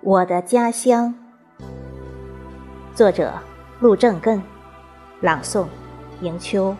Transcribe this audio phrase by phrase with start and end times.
[0.00, 1.12] 我的家乡，
[2.94, 3.34] 作者
[3.80, 4.40] 陆正根，
[5.20, 5.66] 朗诵
[6.20, 6.74] 迎秋。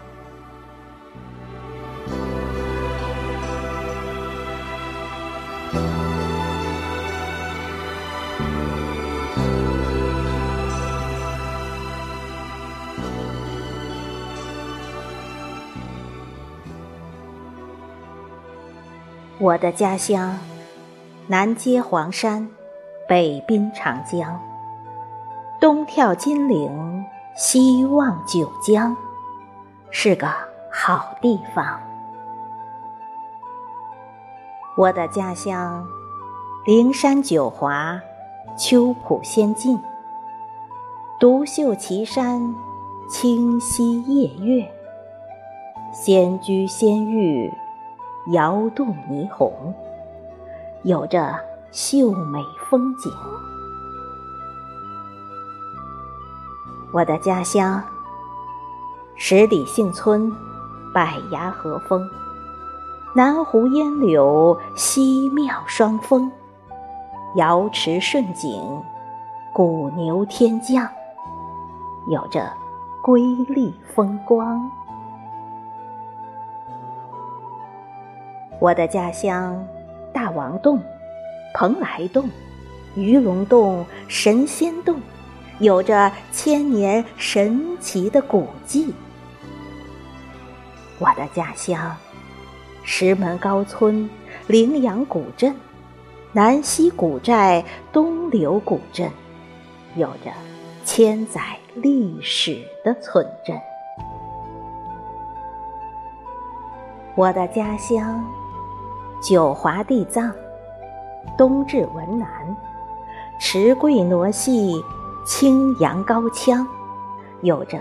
[19.41, 20.39] 我的家乡，
[21.27, 22.49] 南接黄山，
[23.09, 24.39] 北滨长江，
[25.59, 28.95] 东眺金陵，西望九江，
[29.91, 30.29] 是个
[30.71, 31.81] 好地方。
[34.77, 35.89] 我的家乡，
[36.67, 37.99] 灵山九华，
[38.59, 39.81] 秋浦仙境，
[41.19, 42.55] 独秀奇山，
[43.09, 44.71] 清溪夜月，
[45.95, 47.51] 仙居仙域。
[48.33, 49.51] 摇渡霓虹，
[50.83, 51.35] 有着
[51.71, 53.13] 秀美风景。
[56.93, 57.83] 我的家乡，
[59.17, 60.35] 十里杏村，
[60.95, 62.09] 百崖河风，
[63.15, 66.33] 南湖烟柳，西庙双峰，
[67.37, 68.83] 瑶池顺景，
[69.53, 70.89] 古牛天降，
[72.09, 72.51] 有着
[73.03, 74.71] 瑰丽风光。
[78.59, 79.63] 我的家乡，
[80.13, 80.81] 大王洞、
[81.59, 82.31] 蓬莱洞、
[82.95, 85.01] 鱼龙洞、神仙洞，
[85.59, 88.95] 有着千年神奇的古迹。
[91.01, 91.97] 我的家乡，
[92.85, 94.09] 石门高村、
[94.47, 95.53] 羚羊古镇、
[96.31, 99.11] 南溪古寨、东流古镇，
[99.97, 100.31] 有着
[100.85, 103.61] 千载历史的村镇。
[107.17, 108.25] 我的家乡。
[109.21, 110.33] 九华地藏，
[111.37, 112.29] 冬至文南，
[113.39, 114.83] 持桂挪戏，
[115.27, 116.67] 青扬高腔，
[117.43, 117.81] 有着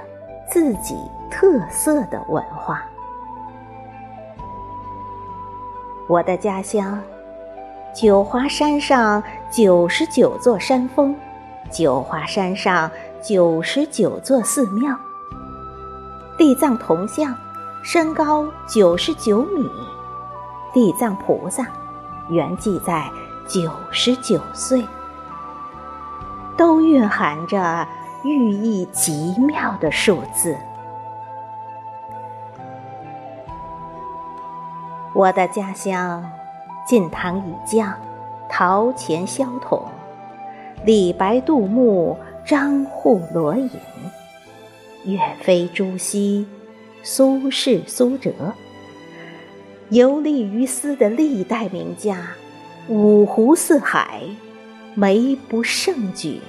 [0.51, 0.97] 自己
[1.29, 2.83] 特色的文化。
[6.07, 7.01] 我的家乡，
[7.93, 9.21] 九华山上
[9.51, 11.15] 九十九座山峰，
[11.71, 12.89] 九华山上
[13.21, 14.95] 九十九座寺庙，
[16.37, 17.35] 地藏铜像
[17.83, 19.69] 身高九十九米。
[20.73, 21.65] 地藏菩萨
[22.29, 23.09] 原记在
[23.47, 24.85] 九十九岁，
[26.57, 27.87] 都蕴含着
[28.25, 30.55] 寓意极妙的数字。
[35.13, 36.29] 我的家乡，
[36.85, 37.93] 晋唐以降，
[38.49, 39.81] 陶钱萧统，
[40.83, 43.71] 李白、杜牧、张祜、罗隐，
[45.05, 46.45] 岳飞、朱熹，
[47.01, 48.31] 苏轼、苏辙。
[49.89, 52.17] 游历于斯的历代名家，
[52.89, 54.23] 五湖四海，
[54.95, 56.39] 美不胜举。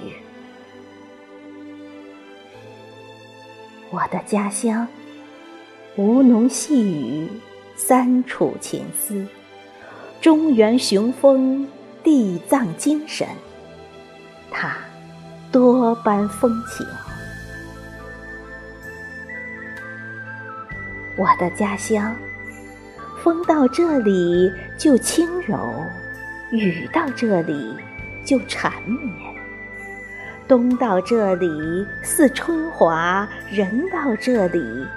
[3.89, 4.87] 我的家乡，
[5.97, 7.27] 吴侬细语，
[7.75, 9.27] 三楚琴思，
[10.21, 11.67] 中原雄风，
[12.03, 13.27] 地藏精神，
[14.49, 14.77] 它
[15.51, 16.87] 多般风情。
[21.17, 22.15] 我的家乡。
[23.21, 25.59] 风到这里就轻柔，
[26.51, 27.75] 雨到这里
[28.25, 29.35] 就缠绵，
[30.47, 31.47] 冬到这里
[32.01, 34.87] 似春华，人到这里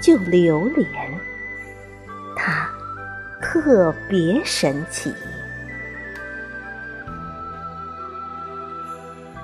[0.00, 0.86] 就流连。
[2.36, 2.68] 它
[3.40, 5.12] 特别神奇。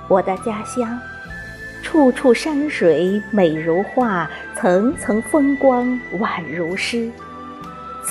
[0.07, 0.97] 我的家乡，
[1.83, 5.87] 处处山水美如画，层层风光
[6.19, 7.11] 宛如诗。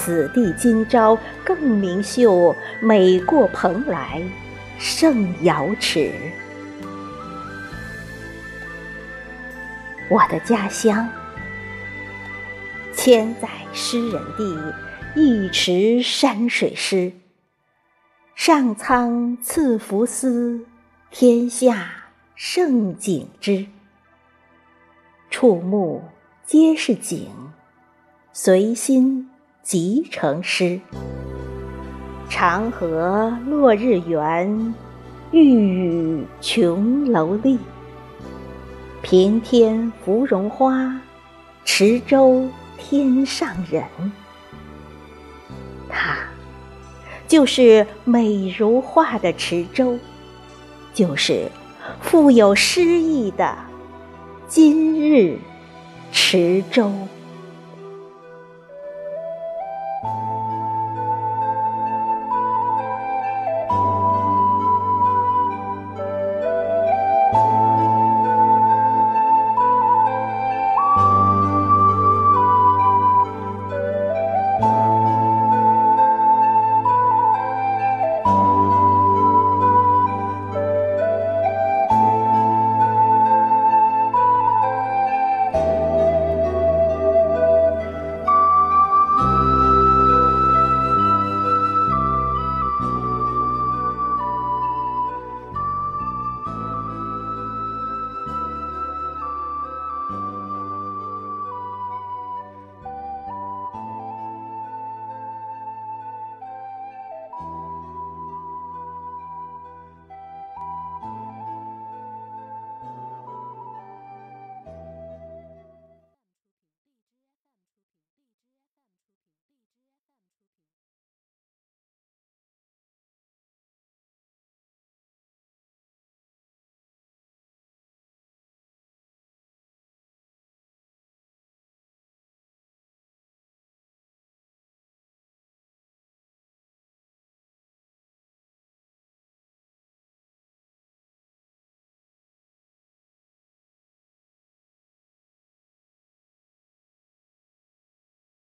[0.09, 4.23] 此地今朝更明秀，美过蓬莱，
[4.79, 6.11] 胜瑶池。
[10.09, 11.07] 我的家乡，
[12.95, 14.75] 千载诗人地，
[15.15, 17.13] 一池山水诗。
[18.35, 20.65] 上苍赐福斯，
[21.11, 21.91] 天下
[22.35, 23.67] 胜景之。
[25.29, 26.03] 触目
[26.47, 27.29] 皆是景，
[28.33, 29.29] 随心。
[29.69, 30.81] 即成诗。
[32.31, 34.75] 长河落日圆，
[35.31, 37.59] 玉宇琼楼丽。
[39.03, 40.99] 平添芙蓉花，
[41.67, 42.49] 池洲
[42.79, 43.85] 天上人。
[45.87, 46.17] 它
[47.27, 49.99] 就是美如画的池洲，
[50.95, 51.47] 就是
[52.01, 53.55] 富有诗意的
[54.47, 55.37] 今日
[56.11, 56.91] 池洲。